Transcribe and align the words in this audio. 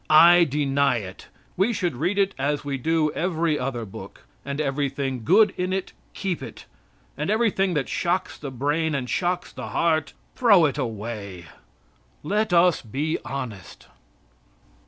I 0.09 0.45
deny 0.45 0.97
it. 0.97 1.27
We 1.55 1.73
should 1.73 1.95
read 1.95 2.17
it 2.17 2.33
as 2.39 2.65
we 2.65 2.79
do 2.79 3.11
every 3.13 3.59
other 3.59 3.85
book, 3.85 4.23
and 4.43 4.59
everything 4.59 5.23
good 5.23 5.51
in 5.57 5.71
it, 5.71 5.93
keep 6.15 6.41
it 6.41 6.65
and 7.15 7.29
everything 7.29 7.75
that 7.75 7.87
shocks 7.87 8.35
the 8.35 8.49
brain 8.49 8.95
and 8.95 9.07
shocks 9.07 9.53
the 9.53 9.67
heart, 9.67 10.13
throw 10.35 10.65
it 10.65 10.79
away. 10.79 11.45
Let 12.23 12.51
us 12.51 12.81
be 12.81 13.19
honest. 13.23 13.89